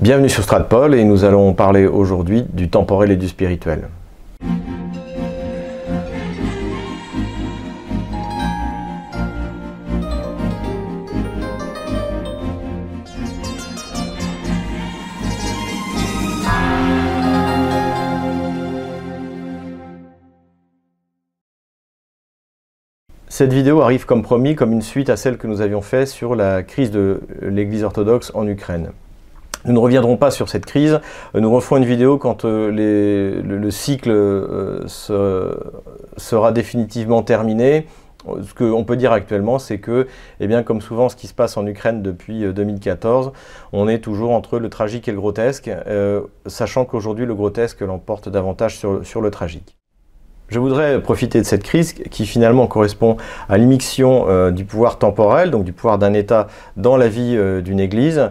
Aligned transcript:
Bienvenue 0.00 0.30
sur 0.30 0.42
Stratpol 0.42 0.94
et 0.94 1.04
nous 1.04 1.24
allons 1.24 1.52
parler 1.52 1.86
aujourd'hui 1.86 2.46
du 2.54 2.70
temporel 2.70 3.10
et 3.10 3.16
du 3.16 3.28
spirituel. 3.28 3.90
Cette 23.28 23.52
vidéo 23.52 23.82
arrive 23.82 24.06
comme 24.06 24.22
promis, 24.22 24.54
comme 24.54 24.72
une 24.72 24.80
suite 24.80 25.10
à 25.10 25.18
celle 25.18 25.36
que 25.36 25.46
nous 25.46 25.60
avions 25.60 25.82
faite 25.82 26.08
sur 26.08 26.34
la 26.34 26.62
crise 26.62 26.90
de 26.90 27.20
l'Église 27.42 27.84
orthodoxe 27.84 28.32
en 28.34 28.48
Ukraine. 28.48 28.92
Nous 29.66 29.74
ne 29.74 29.78
reviendrons 29.78 30.16
pas 30.16 30.30
sur 30.30 30.48
cette 30.48 30.64
crise, 30.64 31.00
nous 31.34 31.50
referons 31.52 31.76
une 31.76 31.84
vidéo 31.84 32.16
quand 32.16 32.44
euh, 32.44 33.42
le, 33.42 33.70
cycle 33.70 34.10
euh, 34.10 34.86
sera 36.16 36.52
définitivement 36.52 37.22
terminé. 37.22 37.86
Ce 38.42 38.54
qu'on 38.54 38.84
peut 38.84 38.96
dire 38.96 39.12
actuellement, 39.12 39.58
c'est 39.58 39.78
que, 39.78 40.06
eh 40.40 40.46
bien, 40.46 40.62
comme 40.62 40.80
souvent 40.80 41.08
ce 41.08 41.16
qui 41.16 41.26
se 41.26 41.34
passe 41.34 41.56
en 41.56 41.66
Ukraine 41.66 42.02
depuis 42.02 42.42
2014, 42.52 43.28
euh, 43.28 43.30
on 43.72 43.88
est 43.88 43.98
toujours 43.98 44.32
entre 44.32 44.58
le 44.58 44.70
tragique 44.70 45.08
et 45.08 45.12
le 45.12 45.18
grotesque, 45.18 45.70
sachant 46.46 46.84
qu'aujourd'hui 46.86 47.26
le 47.26 47.34
grotesque 47.34 47.80
l'emporte 47.80 48.28
davantage 48.28 48.78
sur 49.02 49.20
le 49.20 49.30
tragique. 49.30 49.76
Je 50.50 50.58
voudrais 50.58 51.00
profiter 51.00 51.38
de 51.38 51.46
cette 51.46 51.62
crise 51.62 51.92
qui 51.92 52.26
finalement 52.26 52.66
correspond 52.66 53.16
à 53.48 53.56
l'immixtion 53.56 54.26
euh, 54.28 54.50
du 54.50 54.64
pouvoir 54.64 54.98
temporel, 54.98 55.52
donc 55.52 55.62
du 55.62 55.72
pouvoir 55.72 55.96
d'un 55.96 56.12
État 56.12 56.48
dans 56.76 56.96
la 56.96 57.06
vie 57.06 57.36
euh, 57.36 57.60
d'une 57.60 57.78
Église, 57.78 58.18
euh, 58.18 58.28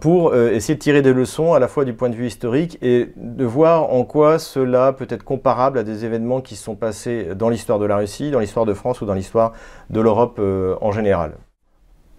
pour 0.00 0.34
essayer 0.34 0.74
de 0.74 0.80
tirer 0.80 1.02
des 1.02 1.12
leçons 1.12 1.52
à 1.54 1.58
la 1.58 1.68
fois 1.68 1.84
du 1.84 1.92
point 1.92 2.08
de 2.08 2.14
vue 2.14 2.26
historique 2.26 2.78
et 2.82 3.10
de 3.16 3.44
voir 3.44 3.92
en 3.92 4.04
quoi 4.04 4.38
cela 4.38 4.92
peut 4.92 5.06
être 5.08 5.22
comparable 5.24 5.78
à 5.78 5.82
des 5.82 6.04
événements 6.04 6.40
qui 6.40 6.56
se 6.56 6.64
sont 6.64 6.76
passés 6.76 7.34
dans 7.34 7.48
l'histoire 7.48 7.78
de 7.78 7.86
la 7.86 7.96
Russie, 7.96 8.30
dans 8.30 8.40
l'histoire 8.40 8.66
de 8.66 8.74
France 8.74 9.00
ou 9.00 9.06
dans 9.06 9.14
l'histoire 9.14 9.52
de 9.90 10.00
l'Europe 10.00 10.40
en 10.80 10.92
général. 10.92 11.32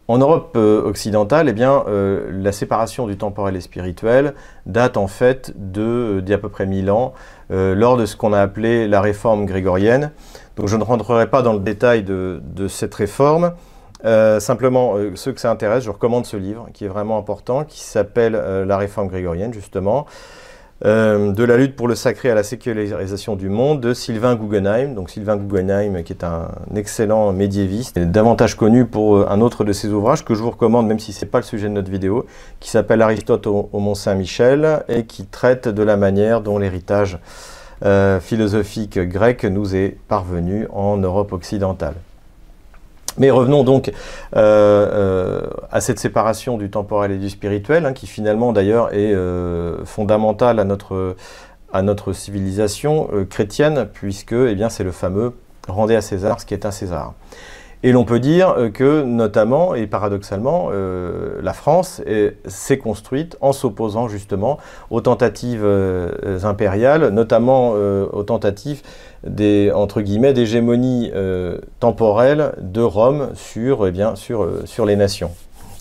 En 0.08 0.17
Europe 0.17 0.58
occidentale, 0.58 1.48
eh 1.50 1.54
bien, 1.54 1.86
la 1.88 2.52
séparation 2.52 3.08
du 3.08 3.17
temporel 3.17 3.56
et 3.56 3.62
spirituel 3.62 4.34
date 4.66 4.98
en 4.98 5.08
fait 5.08 5.54
d'il 5.56 6.38
peu 6.42 6.50
près 6.50 6.66
1000 6.66 6.92
ans, 6.92 7.14
euh, 7.52 7.76
lors 7.76 7.98
de 7.98 8.06
ce 8.06 8.16
qu'on 8.16 8.32
a 8.32 8.39
appelé 8.39 8.88
la 8.88 9.02
réforme 9.02 9.45
grégorienne. 9.45 10.12
Donc 10.56 10.67
je 10.67 10.78
ne 10.78 10.84
rentrerai 10.84 11.30
pas 11.30 11.42
dans 11.42 11.52
le 11.52 11.59
détail 11.59 12.04
de, 12.04 12.42
cette 12.70 12.95
réforme. 12.95 13.54
Euh, 14.06 14.40
simplement, 14.40 14.96
euh, 14.96 15.12
ceux 15.16 15.32
que 15.32 15.42
ça 15.42 15.52
intéresse, 15.52 15.84
je 15.84 15.90
recommande 15.90 16.26
ce 16.26 16.38
livre 16.38 16.68
qui 16.74 16.86
est 16.86 16.88
vraiment 16.88 17.18
important, 17.18 17.64
qui 17.64 17.80
s'appelle 17.80 18.34
La 18.34 18.78
réforme 18.78 19.08
grégorienne, 19.08 19.54
justement, 19.54 20.06
de 20.84 21.44
la 21.44 21.58
lutte 21.58 21.76
pour 21.76 21.88
le 21.88 21.94
sacré 21.94 22.32
à 22.32 22.34
la 22.34 22.42
sécularisation 22.42 23.36
du 23.36 23.50
monde, 23.50 23.82
de 23.82 23.94
Sylvain 23.94 24.36
Guggenheim. 24.36 24.96
Donc 24.96 25.12
Sylvain 25.12 25.38
Guggenheim, 25.38 26.02
qui 26.02 26.14
est 26.14 26.24
un 26.24 26.48
excellent 26.76 27.32
médiéviste, 27.34 28.00
davantage 28.00 28.56
connu 28.58 28.86
pour 28.86 29.30
un 29.30 29.42
autre 29.42 29.64
de 29.64 29.74
ses 29.74 29.90
ouvrages 29.90 30.26
que 30.26 30.34
je 30.34 30.42
vous 30.42 30.50
recommande, 30.50 30.88
même 30.88 30.98
si 30.98 31.14
ce 31.14 31.24
n'est 31.24 31.30
pas 31.30 31.38
le 31.38 31.44
sujet 31.44 31.68
de 31.68 31.74
notre 31.74 31.92
vidéo, 31.92 32.26
qui 32.60 32.72
s'appelle 32.72 33.04
Aristote 33.04 33.46
au 33.46 33.70
Mont-Saint-Michel 33.74 34.84
et 34.88 35.06
qui 35.06 35.28
traite 35.28 35.68
de 35.68 35.84
la 35.84 35.98
manière 35.98 36.42
dont 36.42 36.58
l'héritage 36.58 37.20
euh, 37.84 38.20
philosophique 38.20 39.00
grec 39.00 39.44
nous 39.44 39.76
est 39.76 39.98
parvenu 40.08 40.68
en 40.72 40.98
Europe 40.98 41.34
occidentale. 41.34 41.96
Mais 43.17 43.30
revenons 43.31 43.64
donc 43.64 43.90
euh, 43.90 43.92
euh, 44.36 45.42
à 45.72 45.81
cette 45.81 46.00
séparation 46.00 46.58
du 46.58 46.70
temporel 46.70 47.12
et 47.12 47.17
du 47.17 47.30
spirituel, 47.30 47.86
hein, 47.86 47.94
qui 47.94 48.08
finalement 48.08 48.54
d'ailleurs 48.54 48.94
est 48.94 49.14
fondamentale 49.86 50.59
à 50.59 50.64
notre, 51.82 52.14
civilisation 52.14 53.09
chrétienne, 53.30 53.88
puisque 53.92 54.34
eh 54.34 54.58
c'est 54.70 54.84
le 54.84 54.92
fameux 54.92 55.34
rendez 55.67 55.95
à 55.95 56.02
César 56.02 56.39
ce 56.39 56.45
qui 56.45 56.54
est 56.54 56.66
à 56.66 56.72
César. 56.72 57.14
Et 57.83 57.92
l'on 57.92 58.05
peut 58.05 58.19
dire 58.19 58.53
euh, 58.58 58.69
que, 58.69 59.03
notamment 59.03 59.73
et 59.73 59.87
paradoxalement, 59.87 60.69
euh, 60.71 61.39
la 61.42 61.53
France 61.53 62.02
s'est 62.45 62.77
construite 62.77 63.37
en 63.42 63.53
s'opposant 63.53 64.08
justement 64.08 64.59
aux 64.89 65.02
tentatives 65.02 65.64
euh, 65.64 66.39
impériales, 66.43 67.09
notamment 67.09 67.71
aux 67.71 68.23
tentatives 68.23 68.81
des, 69.25 69.71
entre 69.73 70.02
guillemets, 70.02 70.33
d'hégémonie 70.33 71.11
temporelle 71.80 72.53
de 72.59 72.81
Rome 72.81 73.30
sur, 73.36 73.87
eh 73.87 73.93
sur, 74.65 74.86
les 74.86 74.95
nations. 74.95 75.31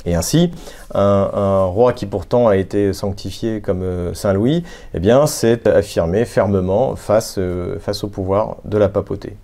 Et 0.06 0.14
ainsi, 0.14 0.50
un, 0.94 1.64
roi 1.64 1.92
qui 1.92 2.06
pourtant 2.06 2.48
a 2.48 2.56
été 2.56 2.92
sanctifié 2.92 3.60
comme 3.60 4.14
Saint 4.14 4.32
Louis, 4.32 4.64
eh 4.94 5.26
s'est 5.26 5.68
affirmé 5.68 6.24
fermement 6.24 6.96
face 6.96 7.38
au 7.38 8.08
pouvoir 8.08 8.56
de 8.64 8.78
la 8.78 8.88
papauté. 8.88 9.36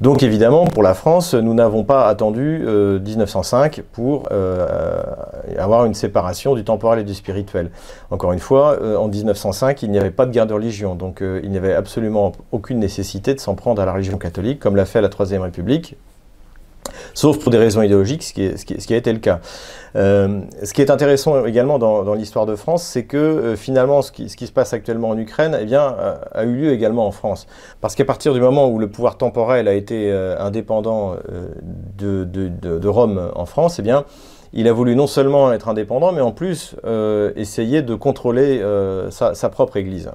Donc 0.00 0.22
évidemment, 0.22 0.64
pour 0.64 0.82
la 0.82 0.94
France, 0.94 1.34
nous 1.34 1.52
n'avons 1.52 1.84
pas 1.84 2.06
attendu 2.06 2.64
1905 2.64 3.78
euh, 3.78 3.82
pour 3.92 4.28
euh, 4.32 5.02
avoir 5.58 5.84
une 5.84 5.92
séparation 5.92 6.54
du 6.54 6.64
temporel 6.64 7.00
et 7.00 7.04
du 7.04 7.12
spirituel. 7.12 7.70
Encore 8.10 8.32
une 8.32 8.38
fois, 8.38 8.78
euh, 8.80 8.96
en 8.96 9.08
1905, 9.08 9.82
il 9.82 9.90
n'y 9.90 9.98
avait 9.98 10.10
pas 10.10 10.24
de 10.24 10.30
guerre 10.30 10.46
de 10.46 10.54
religion, 10.54 10.94
donc 10.94 11.20
il 11.20 11.50
n'y 11.50 11.58
avait 11.58 11.74
absolument 11.74 12.32
aucune 12.50 12.78
nécessité 12.78 13.34
de 13.34 13.40
s'en 13.40 13.54
prendre 13.54 13.82
à 13.82 13.84
la 13.84 13.92
religion 13.92 14.16
catholique, 14.16 14.58
comme 14.58 14.74
l'a 14.74 14.86
fait 14.86 15.02
la 15.02 15.10
Troisième 15.10 15.42
République, 15.42 15.96
sauf 17.14 17.38
pour 17.38 17.50
des 17.50 17.58
raisons 17.58 17.82
idéologiques, 17.82 18.22
ce 18.22 18.32
qui, 18.32 18.94
a 18.94 18.96
été 18.96 19.12
le 19.12 19.18
cas. 19.18 19.40
Euh, 19.96 20.40
ce 20.62 20.72
qui 20.72 20.82
est 20.82 20.90
intéressant 20.90 21.44
également 21.44 21.78
dans, 21.78 22.14
l'histoire 22.14 22.46
de 22.46 22.56
France, 22.56 22.82
c'est 22.82 23.04
que 23.04 23.16
euh, 23.16 23.56
finalement, 23.56 24.02
ce 24.02 24.12
qui, 24.12 24.28
se 24.28 24.52
passe 24.52 24.72
actuellement 24.72 25.10
en 25.10 25.18
Ukraine 25.18 25.56
eh 25.60 25.64
bien, 25.64 25.94
a, 26.32 26.44
eu 26.44 26.54
lieu 26.54 26.72
également 26.72 27.06
en 27.06 27.10
France. 27.10 27.46
Parce 27.80 27.94
qu'à 27.94 28.04
partir 28.04 28.34
du 28.34 28.40
moment 28.40 28.68
où 28.68 28.78
le 28.78 28.88
pouvoir 28.88 29.16
temporel 29.16 29.68
a 29.68 29.74
été 29.74 30.10
euh, 30.10 30.38
indépendant 30.38 31.16
de, 31.98 32.88
Rome 32.88 33.30
en 33.34 33.46
France, 33.46 33.78
eh 33.78 33.82
bien, 33.82 34.04
il 34.52 34.66
a 34.66 34.72
voulu 34.72 34.96
non 34.96 35.06
seulement 35.06 35.52
être 35.52 35.68
indépendant, 35.68 36.12
mais 36.12 36.20
en 36.20 36.32
plus 36.32 36.74
essayer 37.36 37.82
de 37.82 37.94
contrôler 37.94 38.62
sa 39.10 39.48
propre 39.48 39.76
Église. 39.76 40.10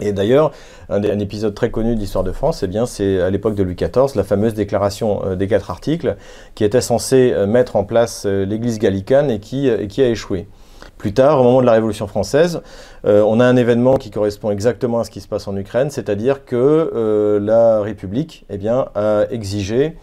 Et 0.00 0.12
d'ailleurs, 0.12 0.52
un, 0.88 1.02
épisode 1.02 1.54
très 1.54 1.70
connu 1.70 1.94
de 1.94 2.00
l'histoire 2.00 2.24
de 2.24 2.32
France, 2.32 2.62
eh 2.62 2.66
bien, 2.66 2.86
c'est 2.86 3.20
à 3.20 3.30
l'époque 3.30 3.54
de 3.54 3.62
Louis 3.62 3.76
XIV, 3.76 4.14
la 4.16 4.24
fameuse 4.24 4.54
déclaration 4.54 5.22
euh, 5.24 5.36
des 5.36 5.46
quatre 5.46 5.70
articles, 5.70 6.16
qui 6.54 6.64
était 6.64 6.80
censée 6.80 7.32
euh, 7.32 7.46
mettre 7.46 7.76
en 7.76 7.84
place 7.84 8.24
euh, 8.26 8.44
l'Église 8.44 8.78
gallicane 8.78 9.30
et 9.30 9.38
qui, 9.38 9.68
a 9.70 10.08
échoué. 10.08 10.48
Plus 10.96 11.12
tard, 11.12 11.40
au 11.40 11.44
moment 11.44 11.60
de 11.60 11.66
la 11.66 11.72
Révolution 11.72 12.06
française, 12.06 12.62
on 13.04 13.40
a 13.40 13.44
un 13.44 13.56
événement 13.56 13.96
qui 13.96 14.10
correspond 14.10 14.50
exactement 14.50 15.00
à 15.00 15.04
ce 15.04 15.10
qui 15.10 15.20
se 15.20 15.28
passe 15.28 15.46
en 15.48 15.56
Ukraine, 15.56 15.90
c'est-à-dire 15.90 16.44
que 16.44 17.38
la 17.42 17.80
République 17.80 18.44
eh 18.50 18.58
bien, 18.58 18.86
a 18.94 19.24
exigé 19.30 19.96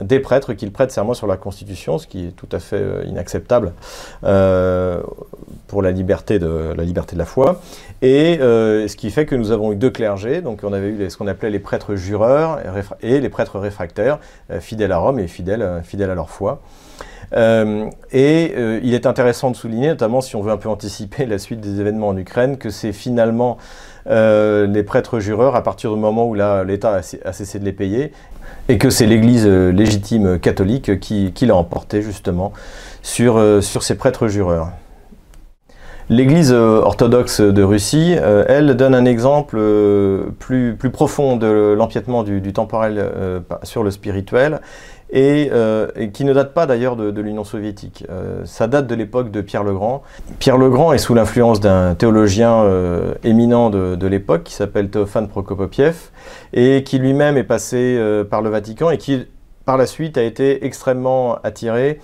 des 0.00 0.20
prêtres 0.20 0.52
qu'ils 0.52 0.72
prêtent 0.72 0.90
serment 0.90 1.14
sur 1.14 1.26
la 1.26 1.36
Constitution, 1.36 1.98
ce 1.98 2.06
qui 2.06 2.26
est 2.26 2.30
tout 2.30 2.48
à 2.52 2.58
fait 2.58 3.04
inacceptable 3.06 3.72
pour 5.66 5.82
la 5.82 5.90
liberté 5.90 6.38
de 6.38 6.74
la, 7.16 7.24
foi. 7.24 7.60
Et 8.02 8.38
euh, 8.40 8.88
ce 8.88 8.96
qui 8.96 9.10
fait 9.10 9.26
que 9.26 9.34
nous 9.34 9.52
avons 9.52 9.72
eu 9.72 9.76
deux 9.76 9.90
clergés, 9.90 10.40
donc 10.40 10.60
on 10.62 10.72
avait 10.72 10.88
eu 10.88 11.10
ce 11.10 11.16
qu'on 11.16 11.26
appelait 11.26 11.50
les 11.50 11.58
prêtres 11.58 11.94
jureurs 11.94 12.60
et 13.02 13.20
les 13.20 13.28
prêtres 13.28 13.58
réfractaires, 13.58 14.18
euh, 14.50 14.60
fidèles 14.60 14.92
à 14.92 14.98
Rome 14.98 15.18
et 15.18 15.28
fidèles, 15.28 15.62
euh, 15.62 15.82
fidèles 15.82 16.10
à 16.10 16.14
leur 16.14 16.30
foi. 16.30 16.60
et 18.12 18.54
il 18.82 18.94
est 18.94 19.06
intéressant 19.06 19.50
de 19.50 19.56
souligner, 19.56 19.88
notamment 19.88 20.20
si 20.20 20.36
on 20.36 20.42
veut 20.42 20.52
un 20.52 20.56
peu 20.56 20.68
anticiper 20.68 21.26
la 21.26 21.38
suite 21.38 21.60
des 21.60 21.80
événements 21.80 22.08
en 22.08 22.16
Ukraine, 22.16 22.56
que 22.56 22.70
c'est 22.70 22.92
finalement 22.92 23.58
les 24.08 24.82
prêtres 24.82 25.20
jureurs, 25.20 25.56
à 25.56 25.62
partir 25.62 25.92
du 25.92 25.98
moment 25.98 26.26
où 26.26 26.34
l'État 26.34 27.00
a, 27.24 27.32
cessé 27.32 27.58
de 27.58 27.64
les 27.64 27.72
payer, 27.72 28.12
et 28.68 28.78
que 28.78 28.90
c'est 28.90 29.06
l'Église 29.06 29.46
légitime 29.46 30.38
catholique 30.38 31.00
qui, 31.00 31.32
l'a 31.46 31.56
emporté 31.56 32.02
justement 32.02 32.52
sur, 33.02 33.40
ces 33.62 33.94
prêtres 33.96 34.28
jureurs. 34.28 34.70
L'Église 36.08 36.52
euh, 36.52 36.82
orthodoxe 36.82 37.40
de 37.40 37.62
Russie, 37.64 38.14
euh, 38.16 38.44
elle, 38.46 38.76
donne 38.76 38.94
un 38.94 39.04
exemple 39.04 39.56
euh, 39.58 40.26
plus, 40.38 40.76
plus 40.76 40.90
profond 40.90 41.36
de 41.36 41.74
l'empiètement 41.76 42.22
du, 42.22 42.52
temporel 42.52 43.10
sur 43.64 43.82
le 43.82 43.90
spirituel 43.90 44.60
et, 45.10 45.50
qui 46.12 46.24
ne 46.24 46.32
date 46.32 46.52
pas 46.52 46.66
d'ailleurs 46.66 46.96
de, 46.96 47.20
l'Union 47.20 47.44
soviétique. 47.44 48.04
ça 48.44 48.66
date 48.66 48.86
de 48.86 48.94
l'époque 48.94 49.30
de 49.30 49.40
Pierre 49.40 49.64
le 49.64 49.72
Grand. 49.72 50.02
Pierre 50.38 50.58
le 50.58 50.68
Grand 50.70 50.92
est 50.92 50.98
sous 50.98 51.14
l'influence 51.14 51.60
d'un 51.60 51.94
théologien 51.94 52.64
éminent 53.24 53.70
de, 53.70 53.94
de 53.94 54.06
l'époque 54.06 54.44
qui 54.44 54.54
s'appelle 54.54 54.90
Théophane 54.90 55.28
Prokopopiev 55.28 56.10
et 56.52 56.82
qui 56.84 56.98
lui-même 56.98 57.36
est 57.36 57.44
passé 57.44 58.00
par 58.30 58.42
le 58.42 58.50
Vatican 58.50 58.90
et 58.90 58.98
qui 58.98 59.26
par 59.64 59.76
la 59.76 59.86
suite 59.86 60.16
a 60.16 60.22
été 60.22 60.64
extrêmement 60.64 61.38
attiré 61.42 61.98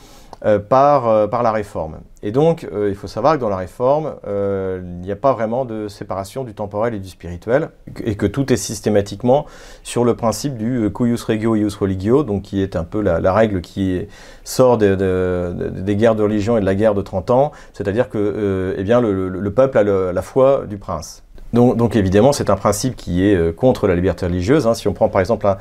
par, 0.69 1.29
par 1.29 1.43
la 1.43 1.53
réforme. 1.53 1.99
Et 2.25 2.31
donc, 2.31 2.69
euh, 2.73 2.89
il 2.89 2.95
faut 2.95 3.09
savoir 3.09 3.35
que 3.35 3.41
dans 3.41 3.49
la 3.49 3.57
réforme, 3.57 4.15
euh, 4.27 4.81
il 4.81 5.01
n'y 5.01 5.11
a 5.11 5.17
pas 5.17 5.33
vraiment 5.33 5.65
de 5.65 5.89
séparation 5.89 6.45
du 6.45 6.55
temporel 6.55 6.95
et 6.95 7.01
du 7.01 7.09
spirituel, 7.09 7.71
et 8.05 8.15
que 8.15 8.27
tout 8.27 8.53
est 8.53 8.57
systématiquement 8.57 9.45
sur 9.83 10.05
le 10.05 10.15
principe 10.15 10.57
du 10.57 10.85
euh, 10.85 10.91
cuius 10.91 11.25
regio 11.25 11.57
ius 11.57 11.75
religio, 11.75 12.23
donc 12.23 12.43
qui 12.43 12.63
est 12.63 12.77
un 12.77 12.85
peu 12.85 13.01
la, 13.01 13.33
règle 13.33 13.61
qui 13.61 14.07
sort 14.45 14.79
des 14.79 15.97
guerres 15.97 16.15
de 16.15 16.23
religion 16.23 16.57
et 16.57 16.61
de 16.61 16.67
la 16.67 16.77
guerre 16.77 16.95
de 16.95 17.03
30 17.03 17.31
ans, 17.31 17.53
c'est-à-dire 17.73 18.09
que 18.09 18.75
eh 18.77 18.83
bien, 18.85 19.01
le, 19.01 19.51
peuple 19.51 19.79
a 19.79 20.13
la 20.13 20.23
foi 20.23 20.65
du 20.69 20.79
prince. 20.79 21.25
Donc, 21.53 21.97
évidemment, 21.97 22.33
c'est 22.33 22.51
un 22.51 22.57
principe 22.57 22.95
qui 22.97 23.27
est 23.27 23.55
contre 23.55 23.87
la 23.87 23.95
liberté 23.95 24.27
religieuse. 24.27 24.67
Hein. 24.67 24.75
Si 24.75 24.87
on 24.89 24.93
prend 24.93 25.09
par 25.09 25.21
exemple 25.21 25.47
un 25.47 25.57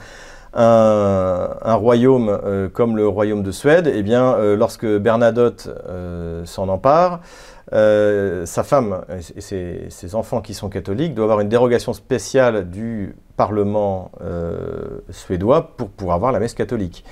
un, 0.54 1.74
royaume 1.76 2.30
euh, 2.30 2.70
comme 2.70 2.98
le 2.98 3.08
royaume 3.08 3.44
de 3.44 3.52
Suède, 3.52 3.92
eh 3.94 4.04
bien, 4.04 4.34
euh, 4.34 4.56
lorsque 4.56 4.86
Bernadotte 4.86 5.70
euh, 5.88 6.46
s'en 6.46 6.70
empare, 6.70 7.22
sa 7.72 8.64
femme 8.64 9.02
et 9.38 9.40
ses, 9.90 10.16
enfants 10.16 10.42
qui 10.42 10.54
sont 10.54 10.68
catholiques 10.68 11.14
doivent 11.14 11.30
avoir 11.30 11.40
une 11.40 11.48
dérogation 11.48 11.94
spéciale 11.94 12.70
du 12.70 13.16
Parlement 13.38 14.12
suédois 15.10 15.72
pour 15.78 15.88
pouvoir 15.88 16.18
avoir 16.18 16.34
la 16.34 16.40
messe 16.40 16.54
catholique. 16.54 17.06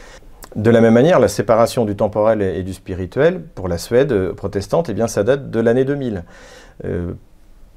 De 0.57 0.69
la 0.69 0.81
même 0.81 0.95
manière, 0.95 1.21
la 1.21 1.29
séparation 1.29 1.85
du 1.85 1.95
temporel 1.95 2.41
et, 2.41 2.63
du 2.63 2.73
spirituel 2.73 3.41
pour 3.41 3.69
la 3.69 3.77
Suède 3.77 4.33
protestante, 4.33 4.89
eh 4.89 4.93
bien, 4.93 5.07
ça 5.07 5.23
date 5.23 5.49
de 5.49 5.59
l'année 5.61 5.85
2000 5.85 6.25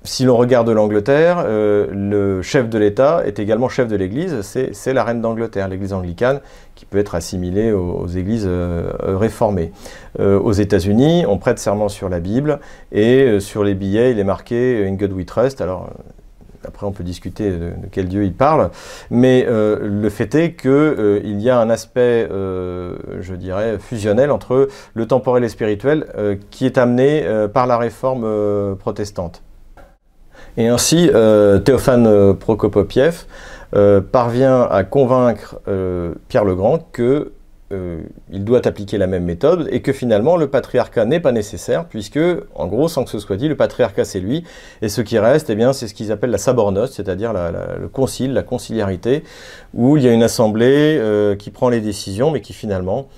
si 0.05 0.25
l'on 0.25 0.37
regarde 0.37 0.69
l'Angleterre, 0.69 1.45
euh, 1.47 1.87
le 1.93 2.43
chef 2.43 2.69
de 2.69 2.79
l'État 2.79 3.23
est 3.25 3.39
également 3.39 3.69
chef 3.69 3.87
de 3.87 3.97
l'Église, 3.97 4.41
c'est 4.43 4.93
la 4.93 5.05
reine 5.05 5.21
d'Angleterre, 5.21 5.69
l'Église 5.69 5.93
anglicane, 5.93 6.41
qui 6.75 6.87
peut 6.87 6.99
être 6.99 7.15
assimilée 7.15 7.73
aux, 7.73 8.09
églises 8.09 8.47
euh, 8.47 8.91
réformées. 9.01 9.73
Euh, 10.19 10.41
aux 10.41 10.53
États-Unis, 10.53 11.25
on 11.29 11.39
prête 11.39 11.59
serment 11.59 11.89
sur 11.89 12.09
la 12.09 12.19
Bible, 12.19 12.59
et 12.91 13.39
sur 13.39 13.63
les 13.63 13.75
billets, 13.75 14.11
il 14.11 14.19
est 14.19 14.25
marqué 14.25 14.87
In 14.89 14.95
God 14.95 15.13
We 15.13 15.25
Trust. 15.25 15.61
Alors, 15.61 15.91
après, 16.65 16.87
on 16.87 16.93
peut 16.93 17.05
discuter 17.05 17.51
de, 17.51 17.71
quel 17.93 18.09
Dieu 18.09 18.25
il 18.25 18.33
parle, 18.33 18.71
mais 19.11 19.47
le 19.49 20.09
fait 20.11 20.35
est 20.35 20.55
qu'il 20.55 21.41
y 21.41 21.49
a 21.49 21.59
un 21.59 21.71
aspect, 21.71 22.29
je 22.29 23.35
dirais, 23.35 23.79
fusionnel 23.79 24.31
entre 24.31 24.69
le 24.95 25.07
temporel 25.07 25.43
et 25.43 25.47
le 25.47 25.51
spirituel 25.51 26.07
qui 26.51 26.67
est 26.67 26.79
amené 26.79 27.25
par 27.53 27.67
la 27.67 27.79
réforme 27.79 28.77
protestante. 28.77 29.43
Et 30.57 30.69
ainsi, 30.69 31.11
euh, 31.15 31.59
Théophane 31.59 32.07
euh, 32.07 32.35
Prokopopiev 32.35 33.25
euh, 33.75 34.01
parvient 34.01 34.63
à 34.63 34.85
convaincre 34.85 35.61
Pierre 36.29 36.45
le 36.45 36.55
Grand 36.55 36.79
que 36.93 37.33
il 38.31 38.45
doit 38.45 38.69
appliquer 38.69 38.99
la 38.99 39.07
même 39.07 39.25
méthode 39.25 39.67
et 39.71 39.81
que 39.81 39.95
finalement 39.95 40.37
le 40.37 40.47
patriarcat 40.47 41.07
n'est 41.07 41.21
pas 41.21 41.33
nécessaire 41.33 41.87
puisque, 41.87 42.21
en 42.55 42.67
gros, 42.67 42.87
sans 42.87 43.03
que 43.03 43.09
ce 43.09 43.19
soit 43.19 43.39
dit, 43.39 43.49
le 43.49 43.57
patriarcat 43.57 44.05
c'est 44.05 44.21
lui 44.21 44.45
et 44.83 44.91
ce 44.91 45.01
qui 45.01 45.19
reste, 45.19 45.49
eh 45.49 45.55
bien, 45.55 45.73
c'est 45.73 45.89
ce 45.89 45.95
qu'ils 45.95 46.13
appellent 46.13 46.33
la 46.33 46.37
sabornos, 46.37 46.93
c'est-à-dire 46.93 47.33
le 47.33 47.89
concile, 47.89 48.35
la 48.35 48.43
conciliarité, 48.43 49.25
où 49.73 49.97
il 49.97 50.03
y 50.03 50.09
a 50.09 50.13
une 50.13 50.23
assemblée 50.23 51.01
qui 51.39 51.51
prend 51.51 51.71
les 51.71 51.81
décisions 51.81 52.31
mais 52.31 52.43
qui 52.43 52.53
finalement 52.53 53.09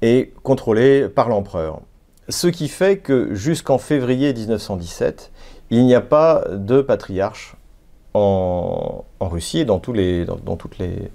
est 0.00 0.32
contrôlée 0.42 1.08
par 1.08 1.28
l'empereur. 1.28 1.80
Ce 2.28 2.48
qui 2.48 2.66
fait 2.66 2.96
que 2.96 3.34
jusqu'en 3.34 3.78
février 3.78 4.34
1917, 4.34 5.31
il 5.72 5.86
n'y 5.86 5.94
a 5.94 6.02
pas 6.02 6.44
de 6.52 6.82
patriarche 6.82 7.56
en, 8.12 9.04
Russie 9.20 9.60
et 9.60 9.64
dans, 9.64 9.78
tous 9.78 9.94
euh, 9.98 11.08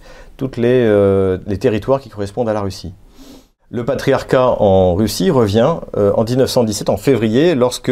les, 1.46 1.58
territoires 1.60 2.02
qui 2.02 2.10
correspondent 2.10 2.50
à 2.50 2.54
la 2.54 2.62
Russie. 2.62 2.94
Le 3.70 3.86
patriarcat 3.86 4.56
en 4.60 4.96
Russie 4.96 5.30
revient 5.30 5.76
euh, 5.96 6.12
en 6.16 6.24
1917, 6.24 6.90
en 6.90 6.98
février, 6.98 7.54
lorsque 7.54 7.92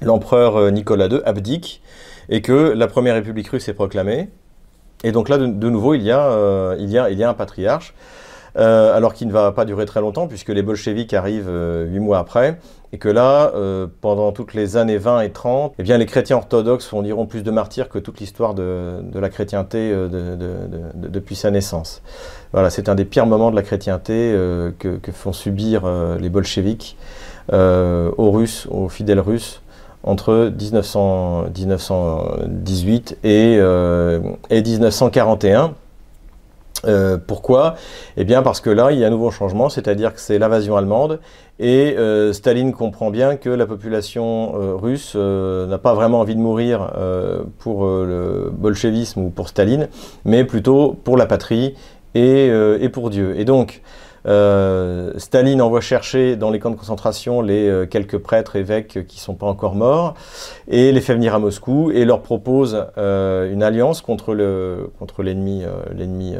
l'empereur 0.00 0.56
euh, 0.56 0.70
Nicolas 0.70 1.08
II 1.08 1.20
abdique 1.26 1.82
et 2.30 2.40
que 2.40 2.52
la 2.52 2.86
première 2.86 3.14
république 3.14 3.48
russe 3.48 3.68
est 3.68 3.74
proclamée. 3.74 4.30
Et 5.04 5.12
donc 5.12 5.28
là, 5.28 5.36
de, 5.36 5.68
nouveau, 5.68 5.92
il 5.92 6.02
y 6.02 6.10
a 6.10 7.28
un 7.28 7.34
patriarche. 7.34 7.92
Euh, 8.58 8.96
alors 8.96 9.12
qu'il 9.12 9.28
ne 9.28 9.32
va 9.32 9.52
pas 9.52 9.66
durer 9.66 9.84
très 9.84 10.00
longtemps, 10.00 10.26
puisque 10.26 10.48
les 10.48 10.62
bolcheviks 10.62 11.12
arrivent 11.12 11.48
euh, 11.48 11.84
huit 11.84 12.00
mois 12.00 12.18
après, 12.18 12.58
et 12.92 12.98
que 12.98 13.10
là, 13.10 13.52
euh, 13.54 13.86
pendant 14.00 14.32
toutes 14.32 14.54
les 14.54 14.78
années 14.78 14.96
20 14.96 15.20
et 15.20 15.30
30, 15.30 15.74
eh 15.78 15.82
bien, 15.82 15.98
les 15.98 16.06
chrétiens 16.06 16.38
orthodoxes 16.38 16.86
fourniront 16.86 17.26
plus 17.26 17.42
de 17.42 17.50
martyrs 17.50 17.90
que 17.90 17.98
toute 17.98 18.18
l'histoire 18.18 18.54
de, 18.54 19.02
la 19.14 19.28
chrétienté 19.28 19.94
depuis 20.94 21.36
sa 21.36 21.50
naissance. 21.50 22.00
Voilà, 22.52 22.70
c'est 22.70 22.88
un 22.88 22.94
des 22.94 23.04
pires 23.04 23.26
moments 23.26 23.50
de 23.50 23.56
la 23.56 23.62
chrétienté 23.62 24.32
que, 24.78 24.98
font 25.12 25.32
subir 25.32 25.82
les 26.18 26.30
bolcheviks 26.30 26.96
aux 27.52 28.30
Russes, 28.30 28.66
aux 28.70 28.88
fidèles 28.88 29.20
russes, 29.20 29.60
entre 30.02 30.50
1918 30.58 33.18
et 33.24 33.60
1941. 34.50 35.74
Euh, 36.84 37.16
pourquoi? 37.24 37.74
Eh 38.16 38.24
bien 38.24 38.42
parce 38.42 38.60
que 38.60 38.70
là, 38.70 38.92
il 38.92 38.98
y 38.98 39.04
a 39.04 39.06
un 39.06 39.10
nouveau 39.10 39.30
changement, 39.30 39.68
c'est-à-dire 39.68 40.12
que 40.14 40.20
c'est 40.20 40.38
l'invasion 40.38 40.76
allemande, 40.76 41.20
et 41.58 41.96
euh, 41.96 42.32
Staline 42.32 42.72
comprend 42.72 43.10
bien 43.10 43.36
que 43.36 43.48
la 43.48 43.66
population 43.66 44.54
euh, 44.56 44.74
russe 44.74 45.16
n'a 45.16 45.78
pas 45.78 45.94
vraiment 45.94 46.20
envie 46.20 46.36
de 46.36 46.40
mourir 46.40 46.92
pour 47.58 47.86
le 47.86 48.50
bolchevisme 48.52 49.20
ou 49.20 49.30
pour 49.30 49.48
Staline, 49.48 49.88
mais 50.24 50.44
plutôt 50.44 50.96
pour 51.02 51.16
la 51.16 51.26
patrie 51.26 51.74
et, 52.14 52.46
et 52.46 52.88
pour 52.88 53.10
Dieu. 53.10 53.38
Et 53.38 53.44
donc, 53.44 53.82
euh, 54.26 55.12
Staline 55.18 55.62
envoie 55.62 55.80
chercher 55.80 56.36
dans 56.36 56.50
les 56.50 56.58
camps 56.58 56.70
de 56.70 56.76
concentration 56.76 57.42
les 57.42 57.68
euh, 57.68 57.86
quelques 57.86 58.18
prêtres, 58.18 58.56
évêques 58.56 59.06
qui 59.06 59.18
ne 59.18 59.20
sont 59.20 59.34
pas 59.34 59.46
encore 59.46 59.74
morts, 59.74 60.14
et 60.68 60.90
les 60.90 61.00
fait 61.00 61.14
venir 61.14 61.34
à 61.34 61.38
Moscou 61.38 61.90
et 61.92 62.04
leur 62.04 62.22
propose 62.22 62.86
euh, 62.98 63.52
une 63.52 63.62
alliance 63.62 64.00
contre 64.00 64.34
l'ennemi 64.34 64.86
contre 64.98 65.22
l'ennemi 65.22 66.34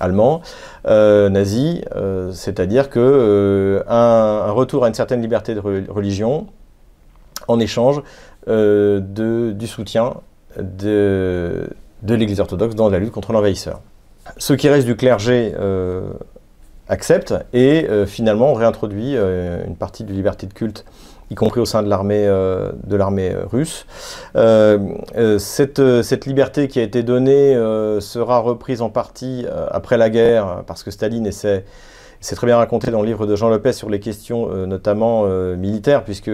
allemand, 0.00 0.42
nazi, 0.84 1.82
c'est-à-dire 2.32 2.90
que 2.90 3.82
un, 3.88 4.50
retour 4.50 4.84
à 4.84 4.88
une 4.88 4.94
certaine 4.94 5.22
liberté 5.22 5.54
de 5.54 5.60
religion 5.60 6.46
en 7.48 7.60
échange 7.60 8.02
de, 8.46 9.52
du 9.54 9.66
soutien 9.66 10.14
de, 10.58 11.68
de 12.02 12.14
l'Église 12.14 12.40
orthodoxe 12.40 12.74
dans 12.74 12.88
la 12.88 12.98
lutte 12.98 13.12
contre 13.12 13.32
l'envahisseur. 13.32 13.80
Ce 14.36 14.52
qui 14.52 14.68
reste 14.68 14.86
du 14.86 14.96
clergé 14.96 15.52
accepte 16.90 17.32
et 17.52 17.86
euh, 17.88 18.04
finalement 18.04 18.50
on 18.50 18.54
réintroduit 18.54 19.16
euh, 19.16 19.64
une 19.66 19.76
partie 19.76 20.04
de 20.04 20.12
liberté 20.12 20.46
de 20.46 20.52
culte 20.52 20.84
y 21.30 21.36
compris 21.36 21.60
au 21.60 21.64
sein 21.64 21.84
de 21.84 21.88
l'armée 21.88 22.26
euh, 22.26 22.72
de 22.82 22.96
l'armée 22.96 23.32
russe. 23.52 23.86
Cette, 24.34 26.26
liberté 26.26 26.66
qui 26.66 26.80
a 26.80 26.82
été 26.82 27.04
donnée 27.04 27.54
sera 28.00 28.40
reprise 28.40 28.82
en 28.82 28.90
partie 28.90 29.46
après 29.70 29.96
la 29.96 30.10
guerre 30.10 30.64
parce 30.66 30.82
que 30.82 30.90
Staline 30.90 31.26
essaie 31.26 31.64
c'est 32.22 32.34
très 32.34 32.46
bien 32.46 32.56
raconté 32.56 32.90
dans 32.90 33.00
le 33.00 33.06
livre 33.06 33.26
de 33.26 33.34
Jean 33.36 33.48
Lopez 33.48 33.72
sur 33.72 33.88
les 33.88 34.00
questions 34.00 34.48
notamment 34.66 35.24
militaires, 35.56 36.04
puisque 36.04 36.30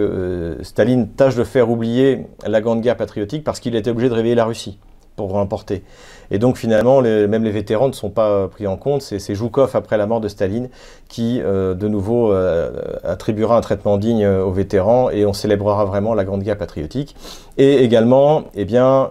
Staline 0.62 1.11
tâche 1.11 1.37
de 1.37 1.45
faire 1.45 1.71
oublier 1.71 2.26
la 2.45 2.61
Grande 2.61 2.80
Guerre 2.80 2.97
patriotique 2.97 3.45
parce 3.45 3.61
qu'il 3.61 3.76
était 3.76 3.90
obligé 3.90 4.09
de 4.09 4.14
réveiller 4.14 4.35
la 4.35 4.47
Russie 4.47 4.78
pour 5.14 5.30
remporter. 5.30 5.85
Et 6.30 6.38
donc 6.38 6.56
finalement, 6.56 7.00
même 7.02 7.45
les 7.45 7.50
vétérans 7.50 7.88
ne 7.88 7.92
sont 7.92 8.11
pas 8.11 8.49
pris 8.49 8.66
en 8.66 8.76
compte. 8.76 9.02
C'est 9.02 9.35
Joukov, 9.35 9.75
après 9.75 9.97
la 9.97 10.06
mort 10.06 10.21
de 10.21 10.28
Staline, 10.28 10.68
qui 11.09 11.40
euh, 11.42 11.75
de 11.75 11.88
nouveau 11.88 12.33
euh, 12.33 12.71
attribuera 13.04 13.56
un 13.56 13.61
traitement 13.61 13.99
digne 13.99 14.25
euh, 14.25 14.45
aux 14.45 14.52
vétérans 14.52 15.11
et 15.11 15.25
on 15.26 15.33
célébrera 15.33 15.85
vraiment 15.85 16.14
la 16.14 16.25
Grande 16.25 16.42
Guerre 16.42 16.59
patriotique. 16.59 17.16
Et 17.59 17.85
également, 17.85 18.45
eh 18.54 18.64
bien, 18.64 19.09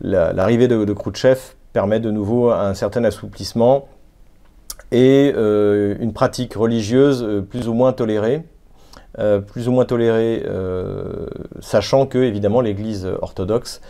l'arrivée 0.00 0.68
de, 0.68 0.84
de 0.84 0.92
Khrouchtchev 0.92 1.38
permet 1.72 2.00
de 2.00 2.10
nouveau 2.10 2.50
un 2.50 2.74
certain 2.74 3.04
assouplissement 3.04 3.88
et 4.92 5.30
une 5.34 6.12
pratique 6.14 6.54
religieuse 6.54 7.44
plus 7.50 7.68
ou 7.68 7.74
moins 7.74 7.92
tolérée. 7.92 8.44
Plus 9.46 9.68
ou 9.68 9.72
moins 9.72 9.84
tolérée, 9.84 10.42
sachant 11.60 12.06
que 12.06 12.18
évidemment 12.18 12.60
l'Église 12.60 13.08
orthodoxe 13.20 13.80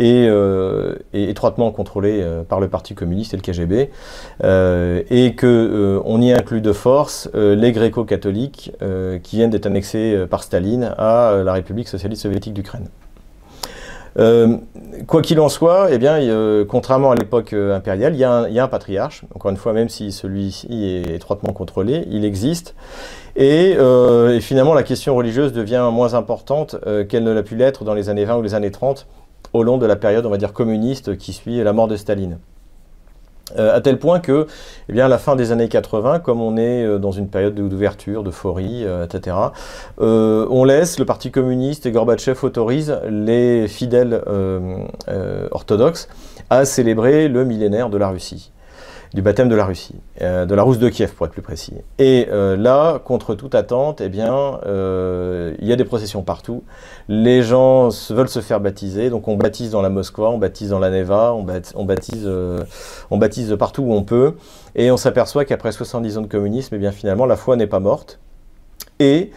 euh, 0.00 0.94
et, 1.12 1.30
étroitement 1.30 1.70
contrôlé 1.70 2.20
euh, 2.22 2.42
par 2.42 2.60
le 2.60 2.68
Parti 2.68 2.94
communiste 2.94 3.34
et 3.34 3.36
le 3.36 3.42
KGB, 3.42 3.90
euh, 4.42 5.02
et 5.10 5.36
qu'on 5.36 6.20
y 6.20 6.32
inclut 6.32 6.60
de 6.60 6.72
force 6.72 7.28
les 7.34 7.72
gréco-catholiques 7.72 8.72
qui 9.22 9.36
viennent 9.36 9.50
d'être 9.50 9.66
annexés 9.66 10.26
par 10.28 10.42
Staline 10.42 10.94
à 10.96 11.42
la 11.44 11.52
République 11.52 11.88
socialiste 11.88 12.22
soviétique 12.22 12.54
d'Ukraine. 12.54 12.88
Quoi 14.16 15.22
qu'il 15.22 15.40
en 15.40 15.48
soit, 15.48 15.88
eh 15.90 15.98
bien, 15.98 16.18
contrairement 16.68 17.10
à 17.10 17.14
l'époque 17.14 17.52
impériale, 17.52 18.14
il 18.14 18.18
y, 18.18 18.24
a 18.24 18.64
un, 18.64 18.68
patriarche. 18.68 19.24
Encore 19.34 19.50
une 19.50 19.56
fois, 19.56 19.72
même 19.72 19.88
si 19.88 20.12
celui-ci 20.12 20.84
est 20.84 21.14
étroitement 21.14 21.52
contrôlé, 21.52 22.04
il 22.10 22.24
existe. 22.24 22.74
Et, 23.36 23.76
finalement, 24.40 24.74
la 24.74 24.82
question 24.82 25.14
religieuse 25.14 25.52
devient 25.52 25.88
moins 25.92 26.14
importante 26.14 26.76
qu'elle 27.08 27.24
ne 27.24 27.32
l'a 27.32 27.42
pu 27.42 27.56
l'être 27.56 27.84
dans 27.84 27.94
les 27.94 28.08
années 28.08 28.24
20 28.24 28.36
ou 28.36 28.42
les 28.42 28.54
années 28.54 28.70
30, 28.70 29.06
au 29.52 29.62
long 29.62 29.78
de 29.78 29.86
la 29.86 29.96
période, 29.96 30.26
on 30.26 30.30
va 30.30 30.38
communiste 30.52 31.16
qui 31.16 31.32
suit 31.32 31.62
la 31.62 31.72
mort 31.72 31.88
de 31.88 31.96
Staline. 31.96 32.38
À 33.56 33.80
tel 33.80 33.98
point 33.98 34.20
que, 34.20 34.46
eh 34.88 35.00
à 35.00 35.08
la 35.08 35.18
fin 35.18 35.36
des 35.36 35.52
années 35.52 35.68
80, 35.68 36.20
comme 36.20 36.40
on 36.40 36.56
est 36.56 36.98
dans 36.98 37.12
une 37.12 37.28
période 37.28 37.54
d'ouverture, 37.54 38.22
d'euphorie, 38.22 38.84
etc., 39.04 39.36
on 39.98 40.64
laisse 40.64 40.98
le 40.98 41.04
Parti 41.04 41.30
communiste 41.30 41.86
et 41.86 41.92
Gorbatchev 41.92 42.38
autorisent 42.42 42.98
les 43.08 43.68
fidèles 43.68 44.22
orthodoxes 45.50 46.08
à 46.50 46.64
célébrer 46.64 47.28
le 47.28 47.44
millénaire 47.44 47.90
de 47.90 47.98
la 47.98 48.08
Russie 48.08 48.52
du 49.14 49.20
baptême 49.20 49.48
de 49.48 49.54
la 49.54 49.66
Russie, 49.66 49.94
euh, 50.22 50.46
de 50.46 50.54
la 50.54 50.62
Rousse 50.62 50.78
de 50.78 50.88
Kiev 50.88 51.12
pour 51.12 51.26
être 51.26 51.32
plus 51.32 51.42
précis. 51.42 51.74
Et 51.98 52.28
euh, 52.30 52.56
là, 52.56 52.98
contre 52.98 53.34
toute 53.34 53.54
attente, 53.54 54.00
eh 54.00 54.08
bien, 54.08 54.58
euh, 54.66 55.54
il 55.60 55.68
y 55.68 55.72
a 55.72 55.76
des 55.76 55.84
processions 55.84 56.22
partout. 56.22 56.62
Les 57.08 57.42
gens 57.42 57.88
veulent 58.10 58.28
se 58.28 58.40
faire 58.40 58.60
baptiser, 58.60 59.10
donc 59.10 59.28
on 59.28 59.36
baptise 59.36 59.70
dans 59.70 59.82
la 59.82 59.90
Moskva, 59.90 60.30
on 60.30 60.38
baptise 60.38 60.70
dans 60.70 60.78
la 60.78 60.90
Neva, 60.90 61.34
on, 61.34 61.42
baptise, 61.84 62.28
on 63.10 63.18
baptise 63.18 63.54
partout 63.58 63.82
où 63.82 63.92
on 63.92 64.02
peut, 64.02 64.34
et 64.74 64.90
on 64.90 64.96
s'aperçoit 64.96 65.44
qu'après 65.44 65.72
70 65.72 66.18
ans 66.18 66.22
de 66.22 66.26
communisme, 66.26 66.74
eh 66.74 66.78
bien, 66.78 66.92
finalement, 66.92 67.26
la 67.26 67.36
foi 67.36 67.56
n'est 67.56 67.66
pas 67.66 67.80
morte. 67.80 68.18
Et 68.98 69.30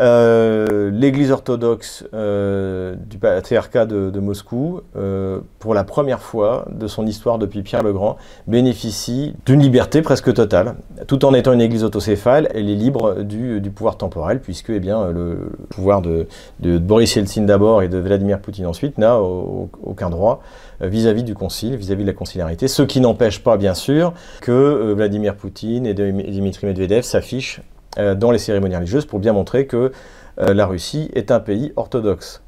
euh, 0.00 0.90
L'Église 0.90 1.30
orthodoxe 1.30 2.04
euh, 2.14 2.96
du 2.96 3.18
patriarcat 3.18 3.86
de, 3.86 4.20
Moscou, 4.20 4.80
euh, 4.96 5.40
pour 5.58 5.74
la 5.74 5.84
première 5.84 6.20
fois 6.20 6.66
de 6.70 6.86
son 6.86 7.06
histoire 7.06 7.38
depuis 7.38 7.62
Pierre 7.62 7.82
le 7.82 7.92
Grand, 7.92 8.16
bénéficie 8.46 9.34
d'une 9.46 9.60
liberté 9.60 10.02
presque 10.02 10.32
totale. 10.32 10.74
Tout 11.06 11.24
en 11.24 11.34
étant 11.34 11.52
une 11.52 11.60
Église 11.60 11.84
autocéphale, 11.84 12.48
elle 12.54 12.68
est 12.68 12.74
libre 12.74 13.22
du, 13.22 13.60
pouvoir 13.74 13.96
temporel, 13.96 14.40
puisque 14.40 14.70
eh 14.70 14.80
bien, 14.80 15.10
le 15.10 15.50
pouvoir 15.68 16.02
de, 16.02 16.26
Boris 16.60 17.14
Yeltsin 17.14 17.42
d'abord 17.42 17.82
et 17.82 17.88
de 17.88 17.98
Vladimir 17.98 18.40
Poutine 18.40 18.66
ensuite 18.66 18.98
n'a 18.98 19.20
aucun 19.20 20.10
droit 20.10 20.42
vis-à-vis 20.80 21.22
du 21.22 21.34
concile, 21.34 21.76
vis-à-vis 21.76 22.02
de 22.02 22.08
la 22.08 22.14
conciliarité, 22.14 22.68
ce 22.68 22.82
qui 22.82 23.00
n'empêche 23.00 23.42
pas 23.42 23.56
bien 23.56 23.74
sûr 23.74 24.12
que 24.40 24.92
Vladimir 24.92 25.36
Poutine 25.36 25.86
et 25.86 25.94
Dimitri 25.94 26.66
Medvedev 26.66 27.02
s'affichent 27.02 27.60
dans 27.96 28.30
les 28.30 28.38
cérémonies 28.38 28.76
religieuses 28.76 29.06
pour 29.06 29.18
bien 29.18 29.32
montrer 29.32 29.66
que 29.66 29.92
euh, 30.40 30.54
la 30.54 30.66
Russie 30.66 31.10
est 31.14 31.30
un 31.30 31.40
pays 31.40 31.72
orthodoxe, 31.76 32.42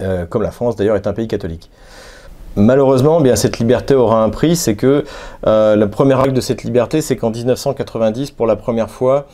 euh, 0.00 0.26
comme 0.26 0.42
la 0.42 0.50
France 0.50 0.76
d'ailleurs 0.76 0.96
est 0.96 1.06
un 1.06 1.12
pays 1.12 1.28
catholique. 1.28 1.70
Malheureusement, 2.56 3.20
bien, 3.20 3.36
cette 3.36 3.58
liberté 3.58 3.94
aura 3.94 4.22
un 4.22 4.30
prix, 4.30 4.56
c'est 4.56 4.74
que 4.74 5.04
le 5.44 5.84
premier 5.86 6.14
acte 6.14 6.32
de 6.32 6.40
cette 6.40 6.64
liberté, 6.64 7.02
c'est 7.02 7.16
qu'en 7.16 7.30
1990, 7.30 8.32
pour 8.32 8.46
la 8.46 8.56
première 8.56 8.90
fois, 8.90 9.26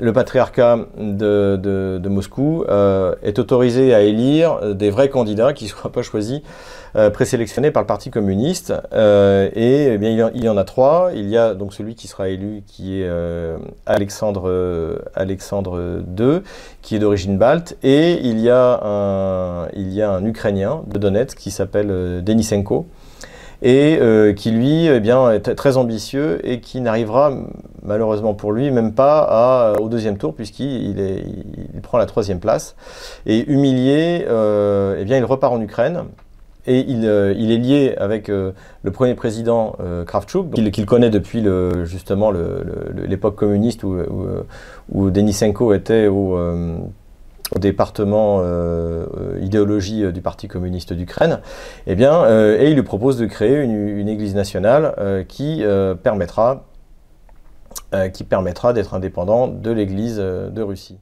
le 0.00 0.12
patriarcat 0.12 0.78
de, 0.96 2.00
Moscou 2.08 2.64
euh, 2.68 3.14
est 3.22 3.38
autorisé 3.38 3.94
à 3.94 4.02
élire 4.02 4.74
des 4.74 4.90
vrais 4.90 5.08
candidats 5.08 5.52
qui 5.52 5.64
ne 5.64 5.70
soient 5.70 5.92
pas 5.92 6.02
choisis, 6.02 6.40
euh, 6.40 6.42
présélectionnés 7.12 7.70
par 7.70 7.82
le 7.82 7.86
Parti 7.86 8.10
communiste. 8.10 8.72
Euh, 8.92 9.48
et 9.54 9.94
eh 9.94 9.98
bien, 9.98 10.30
il 10.34 10.44
y, 10.44 10.48
en, 10.48 10.56
a 10.56 10.64
trois. 10.64 11.10
Il 11.14 11.28
y 11.28 11.36
a 11.36 11.54
donc 11.54 11.74
celui 11.74 11.94
qui 11.94 12.08
sera 12.08 12.28
élu, 12.28 12.62
qui 12.66 13.00
est 13.00 13.10
Alexandre, 13.86 15.00
Alexandre 15.14 16.02
II, 16.18 16.40
qui 16.82 16.96
est 16.96 16.98
d'origine 16.98 17.38
balte. 17.38 17.76
Et 17.82 18.20
il 18.22 18.40
y, 18.40 18.50
a 18.50 18.80
un, 18.84 19.68
il 19.74 19.92
y 19.92 20.02
a 20.02 20.10
un 20.10 20.24
Ukrainien 20.24 20.82
de 20.86 20.98
Donetsk 20.98 21.36
qui 21.38 21.50
s'appelle 21.50 22.22
Denisenko 22.22 22.86
et 23.64 23.98
euh, 24.00 24.34
qui 24.34 24.50
lui 24.50 24.86
eh 24.86 25.00
bien, 25.00 25.30
est 25.30 25.54
très 25.54 25.76
ambitieux 25.78 26.38
et 26.46 26.60
qui 26.60 26.80
n'arrivera 26.82 27.32
malheureusement 27.82 28.34
pour 28.34 28.52
lui 28.52 28.70
même 28.70 28.92
pas 28.92 29.74
au 29.80 29.88
deuxième 29.88 30.18
tour 30.18 30.34
puisqu'il 30.34 30.98
il 30.98 31.80
prend 31.80 31.98
la 31.98 32.06
troisième 32.06 32.40
place. 32.40 32.76
Et 33.26 33.50
humilié, 33.50 34.26
euh, 34.28 34.96
eh 35.00 35.04
bien, 35.04 35.16
il 35.16 35.24
repart 35.24 35.52
en 35.52 35.60
Ukraine. 35.60 36.04
Et 36.66 36.80
il, 36.80 37.04
euh, 37.04 37.32
est 37.32 37.58
lié 37.58 37.94
avec 37.98 38.28
le 38.28 38.54
premier 38.92 39.14
président 39.14 39.76
Kravchuk, 40.06 40.52
qu'il 40.52 40.86
connaît 40.86 41.10
depuis 41.10 41.44
justement 41.84 42.30
l'époque 42.30 43.36
communiste 43.36 43.82
où, 43.84 45.10
Denisenko 45.10 45.72
était 45.74 46.06
au, 46.06 46.36
département 47.58 48.40
euh, 48.40 49.06
euh, 49.16 49.38
idéologie 49.40 50.04
euh, 50.04 50.12
du 50.12 50.22
Parti 50.22 50.48
communiste 50.48 50.92
d'Ukraine, 50.92 51.40
eh 51.86 51.94
bien, 51.94 52.26
et 52.58 52.70
il 52.70 52.74
lui 52.74 52.82
propose 52.82 53.18
de 53.18 53.26
créer 53.26 53.62
une, 53.62 54.08
église 54.08 54.34
nationale 54.34 55.24
qui 55.28 55.64
permettra, 56.02 56.64
qui 58.12 58.24
permettra 58.24 58.72
d'être 58.72 58.94
indépendant 58.94 59.48
de 59.48 59.70
l'église 59.70 60.16
de 60.18 60.62
Russie. 60.62 60.98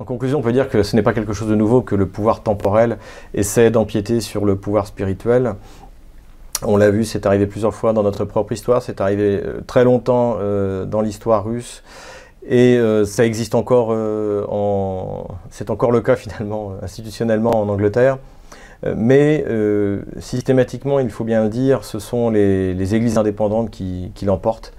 En 0.00 0.04
conclusion, 0.04 0.40
on 0.40 0.42
peut 0.42 0.52
dire 0.52 0.68
que 0.68 0.82
ce 0.82 0.96
n'est 0.96 1.02
pas 1.02 1.12
quelque 1.12 1.32
chose 1.32 1.48
de 1.48 1.54
nouveau 1.54 1.82
que 1.82 1.94
le 1.94 2.06
pouvoir 2.06 2.42
temporel 2.42 2.98
essaie 3.34 3.70
d'empiéter 3.70 4.20
sur 4.20 4.44
le 4.44 4.56
pouvoir 4.56 4.88
spirituel. 4.88 5.54
On 6.62 6.76
l'a 6.76 6.90
vu, 6.90 7.04
c'est 7.04 7.26
arrivé 7.26 7.46
plusieurs 7.46 7.74
fois 7.74 7.92
dans 7.92 8.02
notre 8.02 8.24
propre 8.24 8.52
histoire, 8.52 8.82
c'est 8.82 9.00
arrivé 9.00 9.42
très 9.66 9.84
longtemps 9.84 10.38
dans 10.86 11.00
l'histoire 11.00 11.44
russe. 11.44 11.82
Et 12.46 12.78
euh, 12.78 13.04
ça 13.04 13.24
existe 13.24 13.54
encore, 13.54 13.88
euh, 13.92 14.44
en... 14.48 15.26
c'est 15.50 15.70
encore 15.70 15.92
le 15.92 16.00
cas 16.00 16.16
finalement 16.16 16.74
institutionnellement 16.82 17.60
en 17.60 17.68
Angleterre. 17.68 18.18
Euh, 18.86 18.94
mais 18.96 19.44
systématiquement, 20.20 21.00
il 21.00 21.10
faut 21.10 21.24
bien 21.24 21.42
le 21.42 21.50
dire, 21.50 21.84
ce 21.84 21.98
sont 21.98 22.30
les, 22.30 22.94
églises 22.94 23.18
indépendantes 23.18 23.70
qui, 23.70 24.12
l'emportent. 24.24 24.72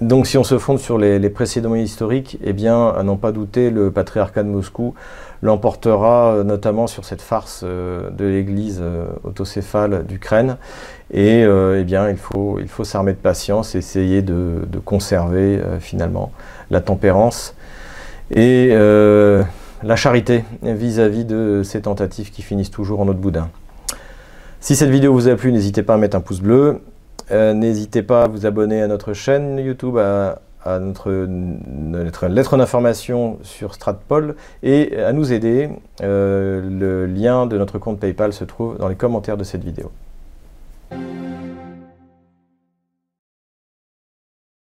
Donc 0.00 0.26
si 0.26 0.38
on 0.38 0.44
se 0.44 0.58
fonde 0.58 0.78
sur 0.78 0.96
les, 0.96 1.30
précédents 1.30 1.74
historiques, 1.74 2.38
eh 2.42 2.52
bien, 2.54 2.88
à 2.88 3.02
n'en 3.02 3.16
pas 3.16 3.32
douter, 3.32 3.70
le 3.70 3.90
patriarcat 3.90 4.42
de 4.42 4.48
Moscou 4.48 4.94
l'emportera 5.42 6.42
notamment 6.44 6.86
sur 6.86 7.04
cette 7.04 7.22
farce 7.22 7.64
de 7.64 8.24
l'église 8.24 8.82
autocéphale 9.24 10.06
d'Ukraine. 10.06 10.56
Et 11.12 11.40
eh 11.42 11.84
bien, 11.84 12.08
il 12.08 12.16
faut, 12.16 12.58
il 12.60 12.68
faut 12.68 12.84
s'armer 12.84 13.12
de 13.12 13.18
patience, 13.18 13.74
essayer 13.74 14.22
de, 14.22 14.66
de 14.66 14.78
conserver 14.78 15.60
finalement 15.80 16.32
la 16.70 16.80
tempérance 16.80 17.54
et 18.30 18.68
euh, 18.72 19.42
la 19.82 19.96
charité 19.96 20.44
vis-à-vis 20.62 21.24
de 21.24 21.62
ces 21.64 21.82
tentatives 21.82 22.30
qui 22.30 22.42
finissent 22.42 22.70
toujours 22.70 23.00
en 23.00 23.08
autre 23.08 23.18
boudin. 23.18 23.48
Si 24.60 24.76
cette 24.76 24.90
vidéo 24.90 25.12
vous 25.12 25.28
a 25.28 25.36
plu, 25.36 25.52
n'hésitez 25.52 25.82
pas 25.82 25.94
à 25.94 25.96
mettre 25.96 26.16
un 26.16 26.20
pouce 26.20 26.40
bleu. 26.40 26.80
Euh, 27.30 27.54
n'hésitez 27.54 28.02
pas 28.02 28.24
à 28.24 28.28
vous 28.28 28.46
abonner 28.46 28.82
à 28.82 28.88
notre 28.88 29.12
chaîne 29.12 29.58
YouTube, 29.58 29.96
à, 29.98 30.40
notre, 30.78 32.26
lettre 32.26 32.56
d'information 32.56 33.38
sur 33.42 33.74
Stratpol 33.74 34.34
et 34.62 34.96
à 34.96 35.12
nous 35.12 35.32
aider. 35.32 35.70
Euh, 36.02 36.60
le 36.60 37.06
lien 37.06 37.46
de 37.46 37.56
notre 37.56 37.78
compte 37.78 37.98
PayPal 37.98 38.32
se 38.32 38.44
trouve 38.44 38.76
dans 38.78 38.88
les 38.88 38.96
commentaires 38.96 39.36
de 39.36 39.44
cette 39.44 39.64
vidéo. 39.64 39.90